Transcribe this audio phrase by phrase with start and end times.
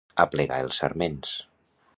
[0.23, 1.37] Arreplegar els sarments.